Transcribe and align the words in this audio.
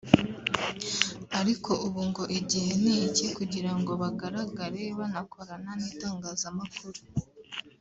ariko 1.39 1.71
ubu 1.85 2.01
ngo 2.09 2.23
igihe 2.39 2.71
ni 2.83 2.93
iki 3.07 3.25
kugira 3.37 3.71
ngo 3.79 3.91
bagaragare 4.01 4.81
banakorana 4.99 5.71
n’itangazamakuru 5.81 6.99